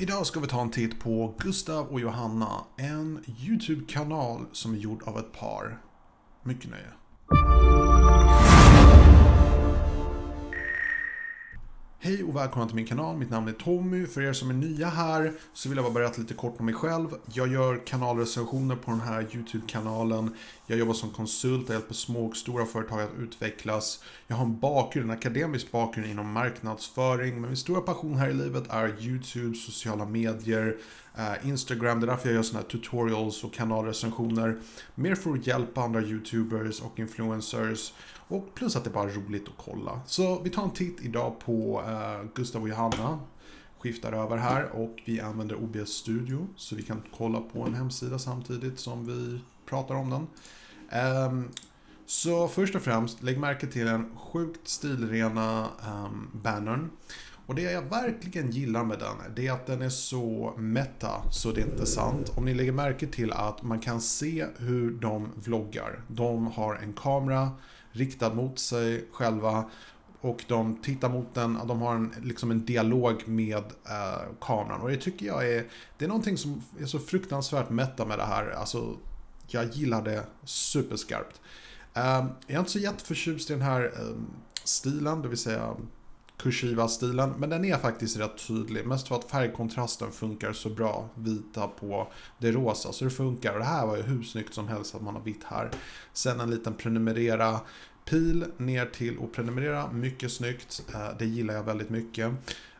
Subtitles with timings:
[0.00, 5.02] Idag ska vi ta en titt på Gustav och Johanna, en YouTube-kanal som är gjord
[5.02, 5.80] av ett par.
[6.42, 8.07] Mycket nöje.
[12.08, 14.06] Hej och välkomna till min kanal, mitt namn är Tommy.
[14.06, 16.74] För er som är nya här så vill jag bara berätta lite kort om mig
[16.74, 17.08] själv.
[17.32, 20.34] Jag gör kanalrecensioner på den här YouTube-kanalen.
[20.66, 24.02] Jag jobbar som konsult och hjälper små och stora företag att utvecklas.
[24.26, 27.40] Jag har en bakgrund, en akademisk bakgrund inom marknadsföring.
[27.40, 30.76] Men min stora passion här i livet är YouTube, sociala medier,
[31.18, 32.00] Eh, Instagram.
[32.00, 34.58] Det är därför jag gör sådana här tutorials och kanalrecensioner.
[34.94, 37.92] Mer för att hjälpa andra YouTubers och influencers.
[38.28, 40.00] Och plus att det bara är roligt att kolla.
[40.06, 43.20] Så vi tar en titt idag på uh, Gustav och Johanna.
[43.78, 46.46] Skiftar över här och vi använder OBS Studio.
[46.56, 50.26] Så vi kan kolla på en hemsida samtidigt som vi pratar om den.
[51.30, 51.48] Um,
[52.06, 56.90] så först och främst, lägg märke till den sjukt stilrena um, bannern.
[57.48, 61.52] Och det jag verkligen gillar med den, det är att den är så meta så
[61.52, 62.32] det är inte sant.
[62.36, 66.02] Om ni lägger märke till att man kan se hur de vloggar.
[66.08, 67.50] De har en kamera
[67.92, 69.70] riktad mot sig själva
[70.20, 74.80] och de tittar mot den, de har en, liksom en dialog med eh, kameran.
[74.80, 75.66] Och det tycker jag är,
[75.98, 78.50] det är någonting som är så fruktansvärt mätta med det här.
[78.50, 78.96] Alltså,
[79.46, 81.40] jag gillar det superskarpt.
[81.94, 84.16] Eh, jag är inte så jätteförtjust i den här eh,
[84.64, 85.74] stilen, det vill säga
[86.38, 87.30] kursiva stilen.
[87.38, 88.86] Men den är faktiskt rätt tydlig.
[88.86, 91.08] Mest för att färgkontrasten funkar så bra.
[91.14, 92.92] Vita på det rosa.
[92.92, 93.52] Så det funkar.
[93.52, 95.70] Och det här var ju hur snyggt som helst att man har vitt här.
[96.12, 97.60] Sen en liten prenumerera
[98.04, 99.92] pil ner till och prenumerera.
[99.92, 100.82] Mycket snyggt.
[100.94, 102.32] Eh, det gillar jag väldigt mycket.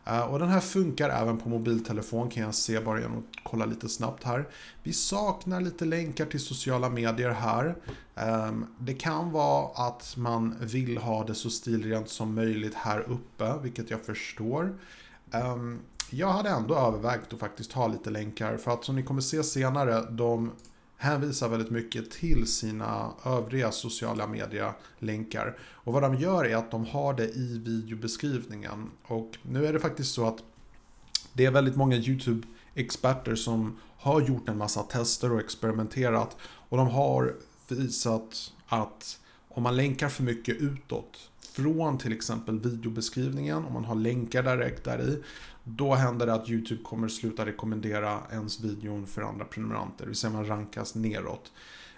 [0.08, 3.64] Eh, och den här funkar även på mobiltelefon kan jag se bara genom att kolla
[3.64, 4.48] lite snabbt här.
[4.82, 7.76] Vi saknar lite länkar till sociala medier här.
[8.14, 13.54] Ehm, det kan vara att man vill ha det så stilrent som möjligt här uppe,
[13.62, 14.78] vilket jag förstår.
[15.32, 15.78] Ehm,
[16.10, 19.42] jag hade ändå övervägt att faktiskt ha lite länkar för att som ni kommer se
[19.42, 20.52] senare, de
[20.98, 25.58] hänvisar väldigt mycket till sina övriga sociala media-länkar.
[25.60, 28.90] Och vad de gör är att de har det i videobeskrivningen.
[29.04, 30.42] Och nu är det faktiskt så att
[31.32, 36.36] det är väldigt många YouTube-experter som har gjort en massa tester och experimenterat.
[36.40, 37.34] Och de har
[37.68, 43.94] visat att om man länkar för mycket utåt från till exempel videobeskrivningen, om man har
[43.94, 45.22] länkar direkt där i,
[45.64, 50.16] då händer det att YouTube kommer sluta rekommendera ens videon för andra prenumeranter, det vill
[50.16, 51.52] säga man rankas neråt.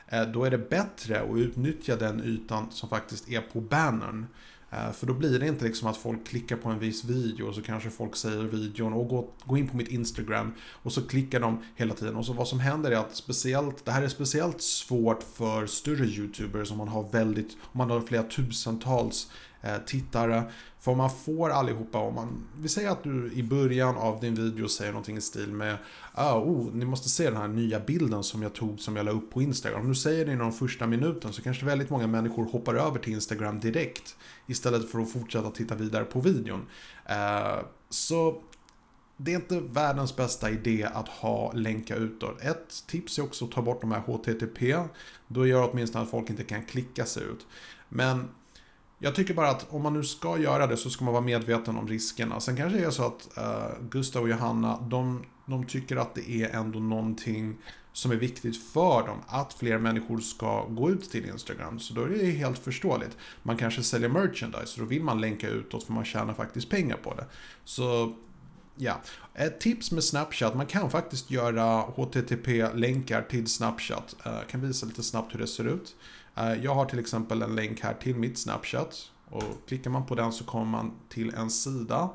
[0.06, 4.26] Eh, då är det bättre att utnyttja den ytan som faktiskt är på bannern.
[4.70, 7.54] Eh, för då blir det inte liksom att folk klickar på en viss video och
[7.54, 11.40] så kanske folk säger videon och gå, gå in på mitt Instagram och så klickar
[11.40, 12.16] de hela tiden.
[12.16, 16.04] Och så vad som händer är att speciellt, det här är speciellt svårt för större
[16.04, 19.30] YouTubers om man har väldigt, om man har flera tusentals
[19.62, 20.44] Eh, tittare.
[20.78, 24.68] För man får allihopa, om man, vi säger att du i början av din video
[24.68, 25.76] säger någonting i stil med
[26.12, 29.12] ah, oh, ni måste se den här nya bilden som jag tog som jag la
[29.12, 29.80] upp på Instagram.
[29.80, 32.98] Om du säger det inom de första minuten så kanske väldigt många människor hoppar över
[32.98, 34.16] till Instagram direkt
[34.46, 36.66] istället för att fortsätta titta vidare på videon.
[37.06, 38.42] Eh, så
[39.16, 42.40] det är inte världens bästa idé att ha länka utåt.
[42.42, 44.76] Ett tips är också att ta bort de här HTTP.
[45.28, 47.46] Då gör det åtminstone att folk inte kan klicka sig ut.
[47.88, 48.28] Men
[49.02, 51.76] jag tycker bara att om man nu ska göra det så ska man vara medveten
[51.76, 52.40] om riskerna.
[52.40, 56.30] Sen kanske det är så att uh, Gustav och Johanna, de, de tycker att det
[56.30, 57.56] är ändå någonting
[57.92, 59.18] som är viktigt för dem.
[59.26, 61.78] Att fler människor ska gå ut till Instagram.
[61.78, 63.16] Så då är det helt förståeligt.
[63.42, 67.14] Man kanske säljer merchandise, då vill man länka utåt för man tjänar faktiskt pengar på
[67.14, 67.24] det.
[67.64, 68.14] Så
[68.76, 69.00] ja,
[69.34, 74.16] ett tips med Snapchat, man kan faktiskt göra HTTP-länkar till Snapchat.
[74.24, 75.96] Jag kan visa lite snabbt hur det ser ut.
[76.34, 79.10] Eh, jag har till exempel en länk här till mitt Snapchat.
[79.30, 82.10] Och klickar man på den så kommer man till en sida.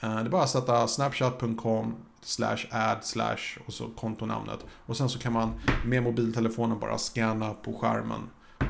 [0.00, 4.66] Eh, det är bara att sätta snapchat.com slash add slash och så kontonamnet.
[4.86, 8.20] Och sen så kan man med mobiltelefonen bara scanna på skärmen.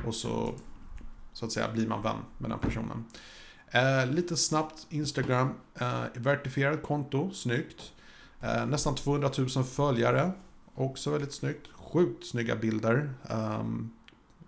[0.07, 0.55] Och så
[1.35, 3.05] så att säga blir man vän med den personen.
[3.71, 5.55] Eh, lite snabbt Instagram.
[5.75, 7.93] Eh, vertifierat konto, snyggt.
[8.41, 10.33] Eh, nästan 200 000 följare.
[10.75, 11.67] Också väldigt snyggt.
[11.72, 13.15] Sjukt snygga bilder.
[13.31, 13.93] Um,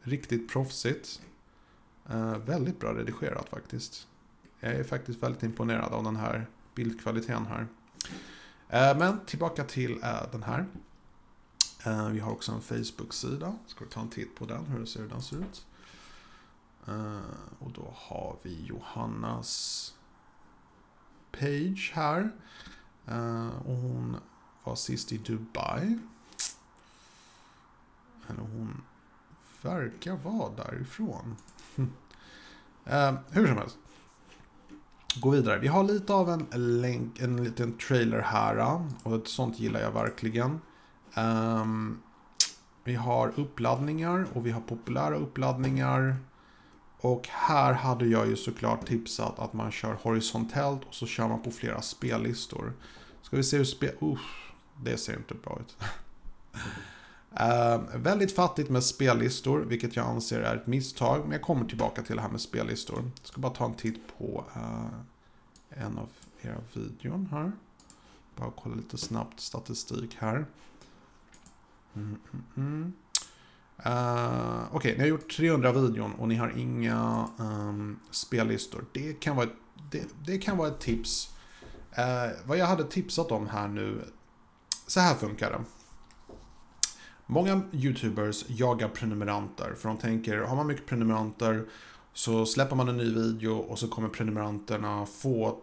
[0.07, 1.21] Riktigt proffsigt.
[2.09, 4.07] Eh, väldigt bra redigerat faktiskt.
[4.61, 7.67] Jag är faktiskt väldigt imponerad av den här bildkvaliteten här.
[8.69, 10.67] Eh, men tillbaka till eh, den här.
[11.87, 13.59] Eh, vi har också en Facebook-sida.
[13.67, 15.67] Ska vi ta en titt på den, hur ser den ser ut.
[16.87, 17.21] Eh,
[17.59, 19.95] och då har vi Johannas
[21.33, 22.31] page här.
[23.07, 24.17] Eh, och hon
[24.65, 25.99] var sist i Dubai.
[28.29, 28.83] Eller hon
[29.67, 31.37] verkar vara därifrån.
[32.85, 33.79] eh, hur som helst.
[35.21, 35.59] gå vidare.
[35.59, 38.59] Vi har lite av en länk, en liten trailer här.
[38.59, 40.61] Eh, och ett sånt gillar jag verkligen.
[41.15, 41.65] Eh,
[42.85, 46.17] vi har uppladdningar och vi har populära uppladdningar.
[47.01, 51.43] Och här hade jag ju såklart tipsat att man kör horisontellt och så kör man
[51.43, 52.73] på flera spellistor.
[53.23, 53.91] Ska vi se hur spel...
[54.01, 54.53] Uff,
[54.85, 55.77] det ser inte bra ut.
[57.33, 61.21] uh, väldigt fattigt med spellistor, vilket jag anser är ett misstag.
[61.23, 62.99] Men jag kommer tillbaka till det här med spellistor.
[62.99, 64.87] Jag ska bara ta en titt på uh,
[65.71, 66.09] en av
[66.43, 67.53] era videon här.
[68.37, 70.47] Bara kolla lite snabbt statistik här.
[71.95, 72.93] Mm, mm, mm.
[73.87, 78.85] Uh, Okej, okay, ni har gjort 300 videon och ni har inga um, spellistor.
[78.93, 79.53] Det kan vara ett,
[79.91, 81.35] det, det kan vara ett tips.
[81.99, 84.05] Uh, vad jag hade tipsat om här nu.
[84.87, 85.61] Så här funkar det.
[87.27, 89.75] Många YouTubers jagar prenumeranter.
[89.77, 91.65] För de tänker, har man mycket prenumeranter
[92.13, 95.59] så släpper man en ny video och så kommer prenumeranterna få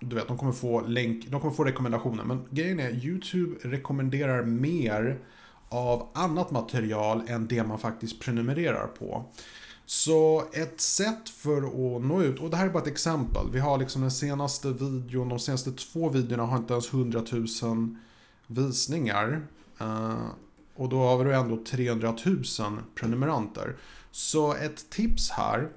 [0.00, 2.24] du vet, de kommer få länk, de kommer få rekommendationer.
[2.24, 5.18] Men grejen är, YouTube rekommenderar mer
[5.68, 9.24] av annat material än det man faktiskt prenumererar på.
[9.86, 13.46] Så ett sätt för att nå ut, och det här är bara ett exempel.
[13.52, 17.22] Vi har liksom den senaste videon, de senaste två videorna har inte ens 100
[17.62, 17.96] 000
[18.46, 19.46] visningar.
[19.80, 20.26] Eh,
[20.76, 22.44] och då har vi ändå 300 000
[22.94, 23.76] prenumeranter.
[24.10, 25.68] Så ett tips här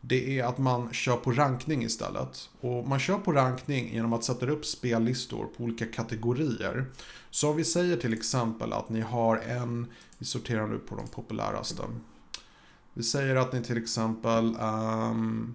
[0.00, 2.50] det är att man kör på rankning istället.
[2.60, 6.84] Och man kör på rankning genom att sätta upp spellistor på olika kategorier.
[7.30, 9.86] Så om vi säger till exempel att ni har en,
[10.18, 11.82] vi sorterar nu på de populäraste.
[12.94, 15.54] Vi säger att ni till exempel, um,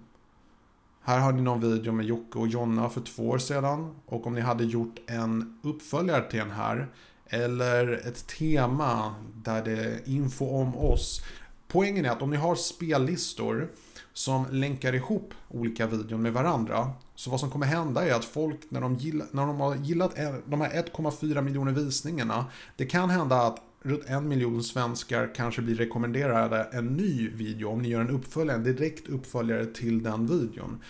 [1.02, 3.94] här har ni någon video med Jocke och Jonna för två år sedan.
[4.06, 6.88] Och om ni hade gjort en uppföljare till den här,
[7.34, 11.22] eller ett tema där det är info om oss.
[11.68, 13.68] Poängen är att om ni har spellistor
[14.12, 16.90] som länkar ihop olika videon med varandra.
[17.14, 20.16] Så vad som kommer hända är att folk när de, gillar, när de har gillat
[20.46, 22.46] de här 1,4 miljoner visningarna.
[22.76, 27.82] Det kan hända att runt en miljon svenskar kanske blir rekommenderade en ny video om
[27.82, 30.80] ni gör en uppföljare, en direkt uppföljare till den videon.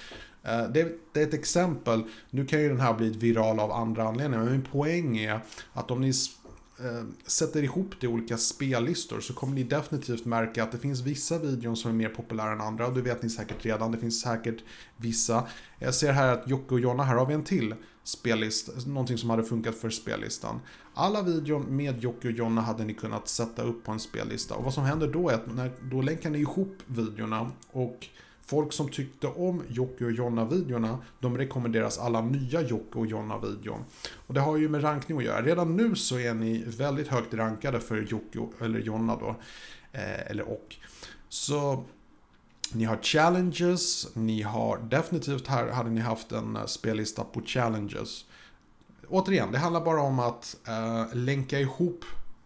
[0.45, 2.03] Eh, det, det, är ett exempel.
[2.31, 5.41] Nu kan ju den här bli viral av andra anledningar, men min poäng är
[5.73, 10.63] att om ni eh, sätter ihop det i olika spellistor så kommer ni definitivt märka
[10.63, 13.31] att det finns vissa videon som är mer populära än andra och det vet ni
[13.31, 13.93] säkert redan.
[13.93, 14.63] Det finns säkert
[14.97, 15.47] vissa.
[15.79, 17.75] Jag ser här att Jocke och Jonna, här har vi en till
[18.05, 20.61] spellista, någonting som hade funkat för spellistan.
[20.95, 24.65] Alla videon med Jocke och Jonna hade ni kunnat sätta upp på en spellista och
[24.65, 28.09] vad som händer då är att när, då länkar ni ihop videorna och
[28.47, 33.85] Folk som tyckte om Jocke och Jonna-videorna, de rekommenderas alla nya Jocke och Jonna-videon.
[34.27, 35.43] Och det har ju med rankning att göra.
[35.43, 39.37] Redan nu så är ni väldigt högt rankade för Jocke eller Jonna då.
[39.93, 40.77] Eh, eller och.
[41.29, 41.85] Så
[42.73, 48.25] ni har challenges, ni har definitivt här hade ni haft en eh, spellista på challenges.
[49.09, 52.05] Återigen, det handlar bara om att eh, länka ihop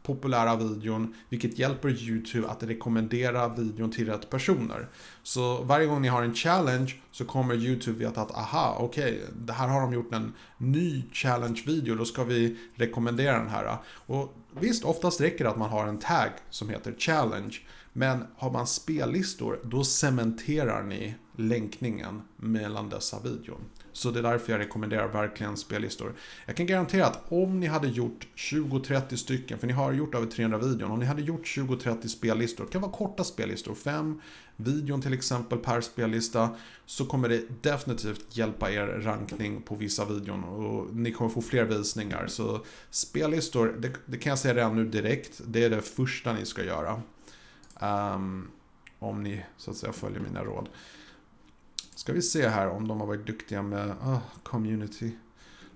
[0.09, 4.89] populära videon, vilket hjälper YouTube att rekommendera videon till rätt personer.
[5.29, 9.27] Så varje gång ni har en challenge så kommer YouTube veta att aha, okej, okay,
[9.47, 13.77] det här har de gjort en ny challenge-video, då ska vi rekommendera den här.
[13.87, 17.57] Och visst, oftast räcker det att man har en tag som heter challenge,
[17.93, 23.61] men har man spellistor, då cementerar ni länkningen mellan dessa videon.
[23.93, 26.15] Så det är därför jag rekommenderar verkligen spellistor.
[26.47, 30.27] Jag kan garantera att om ni hade gjort 20-30 stycken, för ni har gjort över
[30.27, 34.21] 300 videon, om ni hade gjort 20-30 spellistor, det kan vara korta spellistor, 5
[34.61, 40.45] videon till exempel per spellista, så kommer det definitivt hjälpa er rankning på vissa videon
[40.45, 42.27] och ni kommer få fler visningar.
[42.27, 46.47] Så spellistor, det, det kan jag säga redan nu direkt, det är det första ni
[46.47, 47.03] ska göra.
[48.15, 48.51] Um,
[48.99, 50.69] om ni så att säga följer mina råd.
[51.95, 55.11] Ska vi se här om de har varit duktiga med uh, community.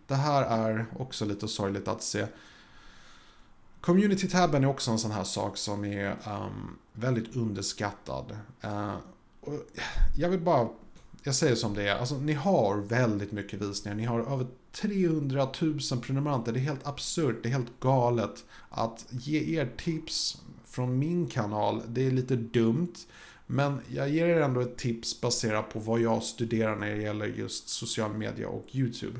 [0.06, 2.26] Det här är också lite sorgligt att se.
[3.80, 8.36] Community-tabben är också en sån här sak som är um, väldigt underskattad.
[8.64, 8.96] Uh,
[10.16, 10.68] jag vill bara,
[11.22, 13.96] jag säger som det är, alltså ni har väldigt mycket visningar.
[13.96, 16.52] Ni har över 300 000 prenumeranter.
[16.52, 18.44] Det är helt absurt, det är helt galet.
[18.70, 22.94] Att ge er tips från min kanal, det är lite dumt.
[23.46, 27.26] Men jag ger er ändå ett tips baserat på vad jag studerar när det gäller
[27.26, 29.18] just social media och YouTube.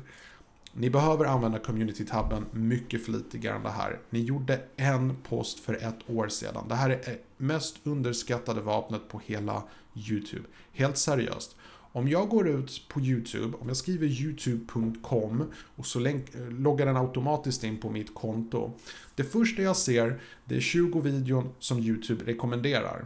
[0.75, 3.99] Ni behöver använda community-tabben mycket flitigare än det här.
[4.09, 6.65] Ni gjorde en post för ett år sedan.
[6.69, 9.63] Det här är eh, mest underskattade vapnet på hela
[9.95, 10.43] YouTube.
[10.71, 11.55] Helt seriöst.
[11.95, 16.15] Om jag går ut på YouTube, om jag skriver youtube.com och så eh,
[16.49, 18.71] loggar den automatiskt in på mitt konto.
[19.15, 23.05] Det första jag ser, det är 20 videon som YouTube rekommenderar.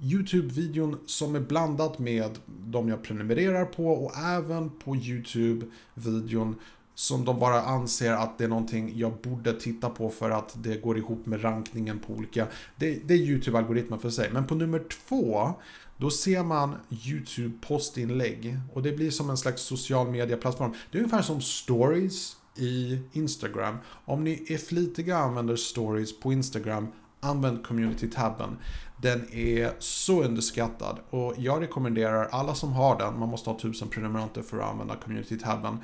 [0.00, 6.54] YouTube-videon som är blandat med de jag prenumererar på och även på YouTube-videon
[6.94, 10.82] som de bara anser att det är någonting jag borde titta på för att det
[10.82, 12.46] går ihop med rankningen på olika...
[12.76, 14.30] Det, det är YouTube-algoritmen för sig.
[14.32, 15.52] Men på nummer två,
[15.96, 18.58] då ser man YouTube-postinlägg.
[18.72, 20.74] Och det blir som en slags social media-plattform.
[20.90, 23.76] Det är ungefär som stories i Instagram.
[24.04, 26.88] Om ni är flitiga och använder stories på Instagram,
[27.20, 28.56] använd community-tabben.
[29.02, 33.88] Den är så underskattad och jag rekommenderar alla som har den, man måste ha 1000
[33.88, 35.78] prenumeranter för att använda community-tabben.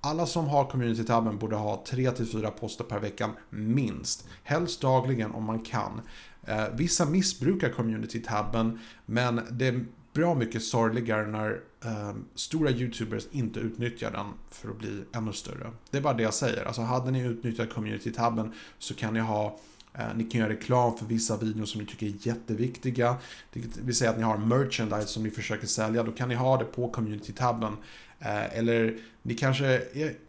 [0.00, 4.28] Alla som har community-tabben borde ha 3-4 poster per vecka minst.
[4.42, 6.00] Helst dagligen om man kan.
[6.46, 13.60] Eh, vissa missbrukar community-tabben men det är bra mycket sorgligare när eh, stora YouTubers inte
[13.60, 15.70] utnyttjar den för att bli ännu större.
[15.90, 16.64] Det är bara det jag säger.
[16.64, 19.58] Alltså hade ni utnyttjat community-tabben så kan ni ha
[19.98, 23.16] Eh, ni kan göra reklam för vissa videor som ni tycker är jätteviktiga.
[23.52, 26.02] Det vill säga att ni har merchandise som ni försöker sälja.
[26.02, 27.76] Då kan ni ha det på community-tabben.
[28.18, 29.82] Eh, eller ni kanske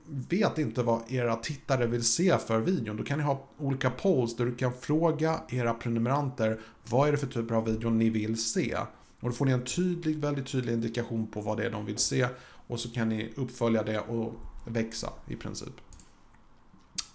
[0.06, 2.98] vet inte vad era tittare vill se för videon.
[2.98, 6.60] Då kan ni ha olika polls där du kan fråga era prenumeranter
[6.90, 8.78] vad är det för typer av video ni vill se.
[9.20, 11.98] Och då får ni en tydlig, väldigt tydlig indikation på vad det är de vill
[11.98, 12.28] se.
[12.68, 14.34] Och så kan ni uppfölja det och
[14.66, 15.74] växa i princip.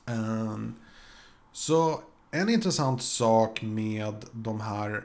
[0.07, 0.75] Ehm,
[1.53, 2.01] så
[2.35, 5.05] en intressant sak med de här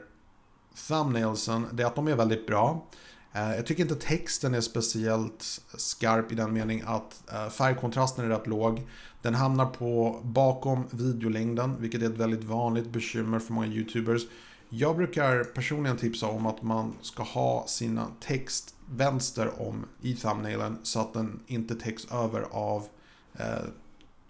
[0.88, 2.86] thumbnailsen, det är att de är väldigt bra.
[3.32, 8.28] Eh, jag tycker inte texten är speciellt skarp i den mening att eh, färgkontrasten är
[8.28, 8.82] rätt låg.
[9.22, 14.22] Den hamnar på bakom videolängden, vilket är ett väldigt vanligt bekymmer för många YouTubers.
[14.68, 20.78] Jag brukar personligen tipsa om att man ska ha sina text vänster om i thumbnailen
[20.82, 22.86] så att den inte täcks över av
[23.34, 23.64] eh,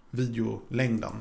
[0.09, 1.13] videolängden.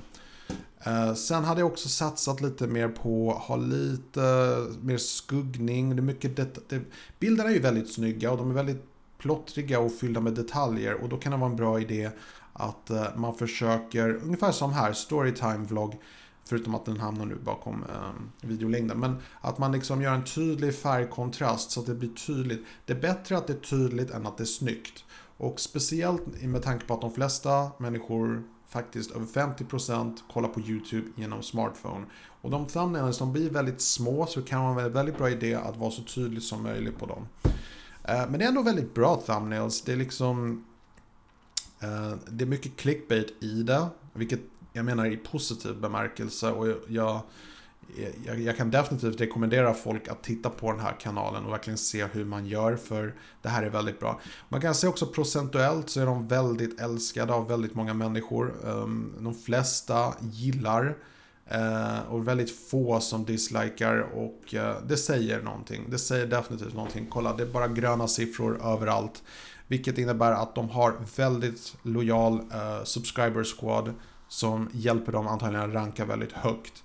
[0.85, 5.97] Eh, sen hade jag också satsat lite mer på att ha lite mer skuggning.
[5.97, 6.81] Det är mycket det, det,
[7.19, 8.85] bilderna är ju väldigt snygga och de är väldigt
[9.19, 12.11] plottriga och fyllda med detaljer och då kan det vara en bra idé
[12.53, 15.99] att eh, man försöker, ungefär som här, Storytime-vlogg,
[16.45, 20.75] förutom att den hamnar nu bakom eh, videolängden, men att man liksom gör en tydlig
[20.75, 22.67] färgkontrast så att det blir tydligt.
[22.85, 25.05] Det är bättre att det är tydligt än att det är snyggt.
[25.37, 31.07] Och speciellt med tanke på att de flesta människor faktiskt över 50% kollar på YouTube
[31.15, 32.07] genom smartphone.
[32.43, 35.55] Och de thumbnails de blir väldigt små så det kan vara en väldigt bra idé
[35.55, 37.29] att vara så tydlig som möjligt på dem.
[38.05, 39.83] Eh, men det är ändå väldigt bra thumbnails.
[39.83, 40.65] Det är liksom
[41.81, 44.41] eh, det är mycket clickbait i det, vilket
[44.73, 46.53] jag menar i positiv bemärkelse.
[46.53, 47.21] Och jag,
[48.27, 52.05] jag, jag, kan definitivt rekommendera folk att titta på den här kanalen och verkligen se
[52.05, 54.21] hur man gör för det här är väldigt bra.
[54.49, 58.55] Man kan se också procentuellt så är de väldigt älskade av väldigt många människor.
[58.67, 60.97] Ehm, de flesta gillar
[61.47, 65.85] eh, och väldigt få som dislikar och eh, det säger någonting.
[65.89, 67.07] Det säger definitivt någonting.
[67.11, 69.23] Kolla, det är bara gröna siffror överallt.
[69.69, 73.95] Vilket innebär att de har väldigt lojal eh, subscriber squad
[74.29, 76.83] som hjälper dem antagligen att ranka väldigt högt.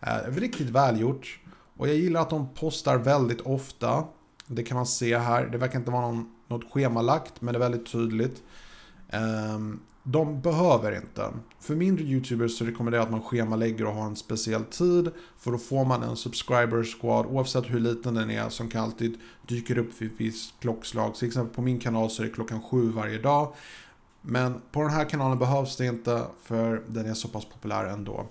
[0.00, 1.40] Eh, riktigt välgjort.
[1.76, 4.04] Och jag gillar att de postar väldigt ofta.
[4.46, 5.46] Det kan man se här.
[5.46, 8.42] Det verkar inte vara någon, något schemalagt, men det är väldigt tydligt.
[9.08, 9.58] Eh,
[10.02, 11.32] de behöver inte.
[11.60, 15.10] För mindre YouTubers så rekommenderar jag att man schemalägger och har en speciell tid.
[15.38, 19.18] För då får man en subscriber squad oavsett hur liten den är som kan alltid
[19.46, 21.14] dyka upp vid ett visst klockslag.
[21.14, 23.54] Till exempel på min kanal så är det klockan sju varje dag.
[24.22, 28.26] Men på den här kanalen behövs det inte för den är så pass populär ändå.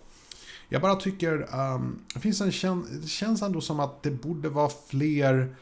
[0.69, 4.49] Jag bara tycker, um, det, finns en kän det känns ändå som att det borde
[4.49, 5.55] vara fler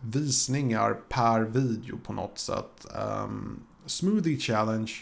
[0.00, 2.86] visningar per video på något sätt.
[3.24, 4.92] Um, Smoothie Challenge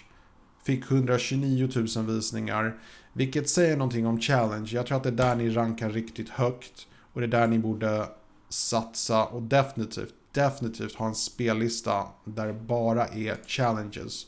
[0.62, 2.78] fick 129 000 visningar,
[3.12, 4.68] vilket säger någonting om Challenge.
[4.72, 7.58] Jag tror att det är där ni rankar riktigt högt och det är där ni
[7.58, 8.08] borde
[8.48, 14.26] satsa och definitivt, definitivt ha en spellista där det bara är challenges.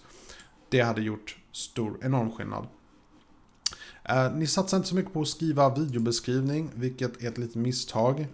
[0.69, 2.67] Det hade gjort stor, enorm skillnad.
[4.11, 8.27] Uh, ni satsar inte så mycket på att skriva videobeskrivning, vilket är ett litet misstag.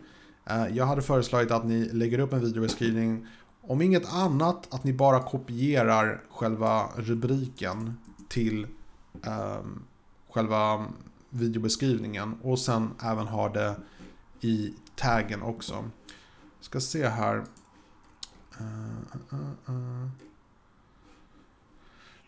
[0.50, 3.26] Uh, jag hade föreslagit att ni lägger upp en videobeskrivning.
[3.60, 7.94] Om inget annat, att ni bara kopierar själva rubriken
[8.28, 8.66] till
[9.12, 9.82] um,
[10.30, 10.86] själva
[11.30, 12.34] videobeskrivningen.
[12.42, 13.76] Och sen även har det
[14.40, 15.90] i taggen också.
[16.60, 17.44] Ska se här.
[18.60, 20.08] Uh,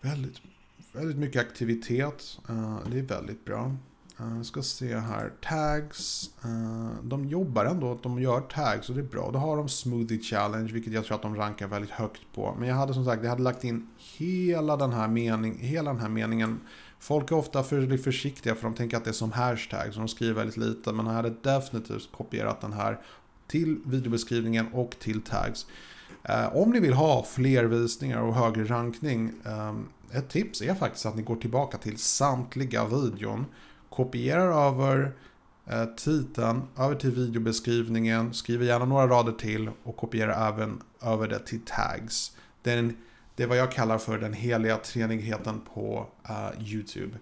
[0.00, 0.40] väldigt
[0.92, 2.38] väldigt mycket aktivitet.
[2.50, 3.76] Uh, det är väldigt bra.
[4.20, 5.32] Uh, ska se här.
[5.42, 6.30] Tags.
[6.44, 7.92] Uh, de jobbar ändå.
[7.92, 9.30] att De gör tags och det är bra.
[9.32, 12.56] Då har de Smoothie Challenge, vilket jag tror att de rankar väldigt högt på.
[12.58, 16.00] Men jag hade som sagt, jag hade lagt in hela den här, mening, hela den
[16.00, 16.60] här meningen.
[16.98, 20.08] Folk är ofta för försiktiga för de tänker att det är som hashtag, så de
[20.08, 20.92] skriver väldigt lite.
[20.92, 23.00] Men jag hade definitivt kopierat den här
[23.46, 25.66] till videobeskrivningen och till tags.
[26.52, 31.16] Om ni vill ha fler visningar och högre rankning, ehm, ett tips är faktiskt att
[31.16, 33.46] ni går tillbaka till samtliga videon,
[33.88, 35.12] kopierar över
[35.66, 41.38] eh, titeln över till videobeskrivningen, skriver gärna några rader till och kopierar även över det
[41.38, 42.36] till tags.
[42.62, 42.96] Det är, en,
[43.34, 47.18] det är vad jag kallar för den heliga treenigheten på uh, YouTube.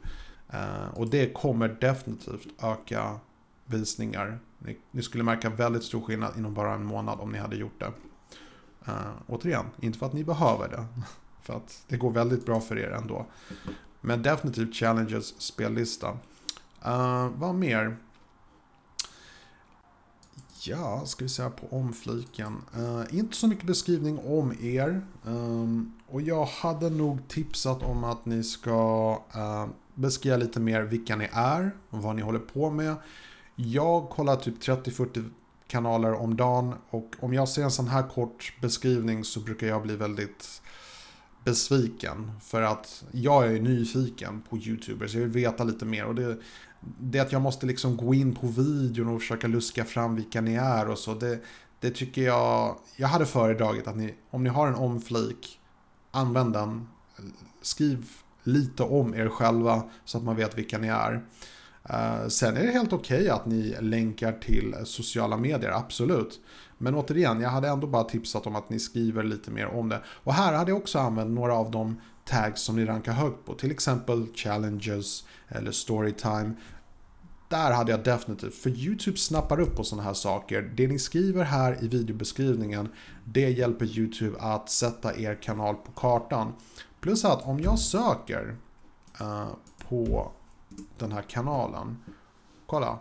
[0.54, 3.20] Uh, och det kommer definitivt öka
[3.66, 4.38] visningar.
[4.58, 7.80] Ni, ni, skulle märka väldigt stor skillnad inom bara en månad om ni hade gjort
[7.80, 7.92] det.
[8.88, 10.86] Uh, återigen, inte för att ni behöver det.
[11.48, 13.26] För att det går väldigt bra för er ändå.
[14.00, 16.08] Men definitivt Challenges spellista.
[16.86, 17.96] Uh, vad mer?
[20.60, 22.64] Ja, ska vi säga på omfliken.
[22.78, 25.02] Uh, inte så mycket beskrivning om er.
[25.24, 31.16] Um, och jag hade nog tipsat om att ni ska uh, beskriva lite mer vilka
[31.16, 32.94] ni är och vad ni håller på med.
[33.54, 35.30] Jag kollar typ 30-40
[35.66, 39.82] kanaler om dagen och om jag ser en sån här kort beskrivning så brukar jag
[39.82, 40.62] bli väldigt
[41.48, 42.32] besviken.
[42.40, 46.04] För att jag är nyfiken på YouTubers, jag vill veta lite mer.
[46.04, 46.36] Och det,
[47.00, 50.54] det att jag måste liksom gå in på videon och försöka luska fram vilka ni
[50.54, 51.14] är och så.
[51.14, 51.40] Det,
[51.80, 55.60] det tycker jag, jag hade föredragit att ni, om ni har en omflik,
[56.10, 56.88] använd den.
[57.62, 58.06] Skriv
[58.42, 61.24] lite om er själva så att man vet vilka ni är.
[61.84, 66.40] Eh, sen är det helt okej okay att ni länkar till sociala medier, absolut.
[66.78, 70.02] Men återigen, jag hade ändå bara tipsat om att ni skriver lite mer om det.
[70.06, 73.54] Och här hade jag också använt några av de tags som ni rankar högt på.
[73.54, 76.52] Till exempel challenges eller storytime.
[77.48, 80.72] Där hade jag definitivt, för YouTube snappar upp på sådana här saker.
[80.76, 82.88] Det ni skriver här i videobeskrivningen,
[83.24, 86.52] det hjälper YouTube att sätta er kanal på kartan.
[87.00, 88.56] Plus att om jag söker
[89.20, 89.48] uh,
[89.88, 90.32] på
[90.98, 91.96] den här kanalen,
[92.66, 92.98] kolla,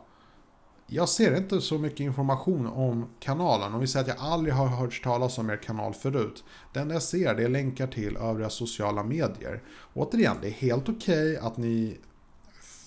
[0.89, 3.73] jag ser inte så mycket information om kanalen.
[3.73, 6.43] Om vi säger att jag aldrig har hört talas om er kanal förut.
[6.73, 9.63] Det enda jag ser det är länkar till övriga sociala medier.
[9.93, 11.97] Återigen, det är helt okej okay att ni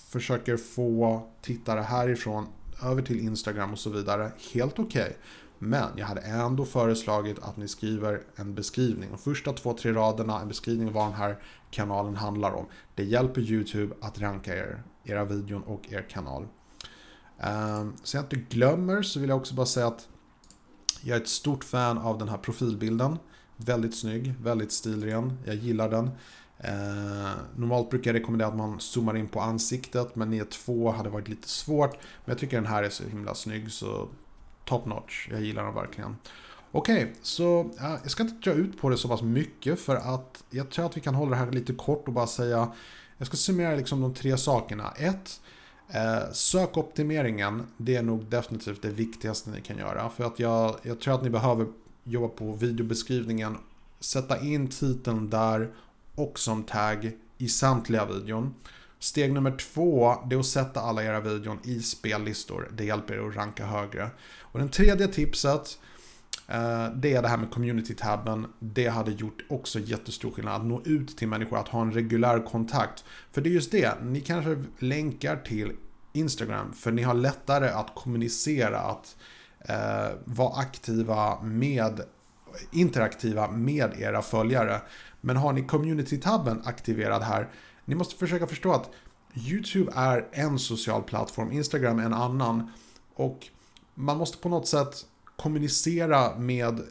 [0.09, 2.47] försöker få tittare härifrån
[2.83, 4.31] över till Instagram och så vidare.
[4.53, 5.01] Helt okej.
[5.01, 5.13] Okay.
[5.57, 9.09] Men jag hade ändå föreslagit att ni skriver en beskrivning.
[9.11, 12.65] De första två, tre raderna, en beskrivning av vad den här kanalen handlar om.
[12.95, 16.47] Det hjälper YouTube att ranka er, era videon och er kanal.
[17.41, 20.07] Ehm, så jag inte glömmer så vill jag också bara säga att
[21.01, 23.17] jag är ett stort fan av den här profilbilden.
[23.57, 25.37] Väldigt snygg, väldigt stilren.
[25.45, 26.09] Jag gillar den.
[26.57, 31.09] Ehm, normalt brukar jag rekommendera att man zoomar in på ansiktet men ni två hade
[31.09, 31.91] varit lite svårt.
[31.93, 34.09] Men jag tycker den här är så himla snygg så
[34.65, 35.27] top notch.
[35.31, 36.15] Jag gillar den verkligen.
[36.71, 40.43] Okej, okay, så jag ska inte dra ut på det så pass mycket för att
[40.49, 42.71] jag tror att vi kan hålla det här lite kort och bara säga
[43.17, 44.91] jag ska summera liksom de tre sakerna.
[44.91, 45.41] Ett,
[45.93, 50.09] Eh, sökoptimeringen, det är nog definitivt det viktigaste ni kan göra.
[50.09, 51.67] För att jag, jag tror att ni behöver
[52.03, 53.57] jobba på videobeskrivningen,
[53.99, 55.69] sätta in titeln där
[56.15, 58.53] och som tagg i samtliga videon.
[58.99, 62.71] Steg nummer två, det är att sätta alla era videon i spellistor.
[62.73, 64.09] Det hjälper er att ranka högre.
[64.39, 65.79] Och den tredje tipset,
[66.47, 68.47] Eh, det är det här med community-tabben.
[68.59, 70.61] Det hade gjort också jättestor skillnad.
[70.61, 73.03] Att nå ut till människor, att ha en reguljär kontakt.
[73.31, 75.71] För det är just det, ni kanske länkar till
[76.13, 76.73] Instagram.
[76.73, 79.15] För ni har lättare att kommunicera, att
[79.59, 82.01] eh, vara aktiva med,
[82.71, 84.81] interaktiva med era följare.
[85.21, 87.49] Men har ni community-tabben aktiverad här,
[87.85, 88.89] ni måste försöka förstå att
[89.35, 92.71] YouTube är en social plattform, Instagram en annan.
[93.15, 93.47] Och
[93.93, 95.05] man måste på något sätt
[95.41, 96.81] kommunicera med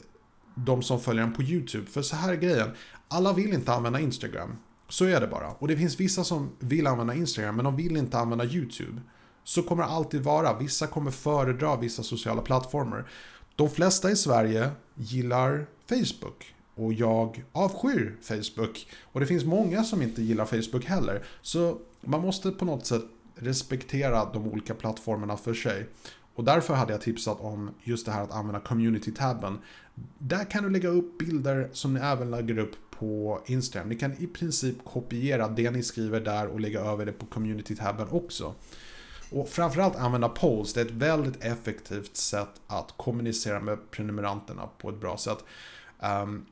[0.54, 1.86] de som följer en på YouTube.
[1.86, 2.70] För så här är grejen,
[3.08, 4.56] alla vill inte använda Instagram.
[4.88, 5.50] Så är det bara.
[5.50, 9.00] Och det finns vissa som vill använda Instagram men de vill inte använda YouTube.
[9.44, 10.58] Så kommer det alltid vara.
[10.58, 13.08] Vissa kommer föredra vissa sociala plattformar.
[13.56, 16.54] De flesta i Sverige gillar Facebook.
[16.74, 18.86] Och jag avskyr Facebook.
[19.02, 21.24] Och det finns många som inte gillar Facebook heller.
[21.42, 23.02] Så man måste på något sätt
[23.34, 25.86] respektera de olika plattformarna för sig.
[26.34, 29.58] Och därför hade jag tipsat om just det här att använda community-tabben.
[30.18, 33.88] Där kan du lägga upp bilder som ni även lägger upp på Instagram.
[33.88, 38.08] Ni kan i princip kopiera det ni skriver där och lägga över det på community-tabben
[38.10, 38.54] också.
[39.30, 40.72] Och framförallt använda polls.
[40.72, 45.44] Det är ett väldigt effektivt sätt att kommunicera med prenumeranterna på ett bra sätt.
[46.22, 46.46] Um,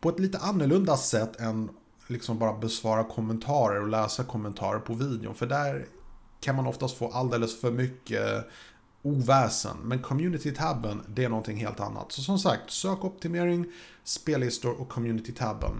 [0.00, 1.70] på ett lite annorlunda sätt än
[2.06, 5.34] liksom bara besvara kommentarer och läsa kommentarer på videon.
[5.34, 5.86] För där
[6.40, 8.44] kan man oftast få alldeles för mycket
[9.02, 9.76] oväsen.
[9.82, 12.12] Men community-tabben, det är någonting helt annat.
[12.12, 13.66] Så som sagt, sökoptimering,
[14.04, 15.72] spellistor och community-tabben.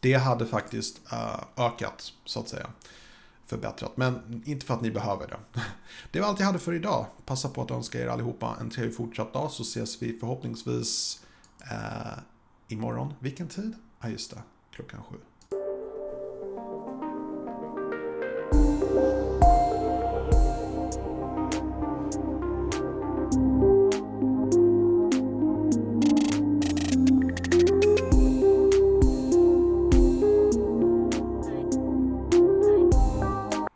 [0.00, 2.66] Det hade faktiskt eh, ökat, så att säga.
[3.46, 3.96] förbättrat.
[3.96, 5.38] Men inte för att ni behöver det.
[6.10, 7.06] Det var allt jag hade för idag.
[7.26, 11.20] Passa på att önska er allihopa en trevlig fortsatt dag så ses vi förhoppningsvis
[11.70, 12.18] eh,
[12.68, 13.14] imorgon.
[13.20, 13.74] Vilken tid?
[14.00, 14.42] Ja, just det.
[14.70, 15.16] Klockan sju.